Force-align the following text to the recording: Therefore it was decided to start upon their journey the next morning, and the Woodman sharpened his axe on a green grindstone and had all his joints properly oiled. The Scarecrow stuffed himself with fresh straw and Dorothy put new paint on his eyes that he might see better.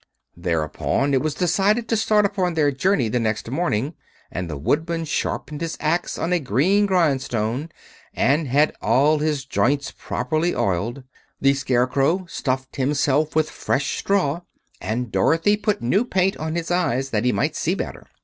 Therefore 0.35 1.07
it 1.09 1.21
was 1.21 1.35
decided 1.35 1.87
to 1.87 1.95
start 1.95 2.25
upon 2.25 2.55
their 2.55 2.71
journey 2.71 3.07
the 3.07 3.19
next 3.19 3.51
morning, 3.51 3.93
and 4.31 4.49
the 4.49 4.57
Woodman 4.57 5.05
sharpened 5.05 5.61
his 5.61 5.77
axe 5.79 6.17
on 6.17 6.33
a 6.33 6.39
green 6.39 6.87
grindstone 6.87 7.69
and 8.11 8.47
had 8.47 8.73
all 8.81 9.19
his 9.19 9.45
joints 9.45 9.93
properly 9.95 10.55
oiled. 10.55 11.03
The 11.39 11.53
Scarecrow 11.53 12.25
stuffed 12.27 12.77
himself 12.77 13.35
with 13.35 13.51
fresh 13.51 13.99
straw 13.99 14.41
and 14.81 15.11
Dorothy 15.11 15.55
put 15.55 15.83
new 15.83 16.03
paint 16.03 16.35
on 16.37 16.55
his 16.55 16.71
eyes 16.71 17.11
that 17.11 17.23
he 17.23 17.31
might 17.31 17.55
see 17.55 17.75
better. 17.75 18.07